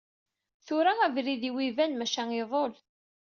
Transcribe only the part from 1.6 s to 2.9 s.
iban, maca iḍul.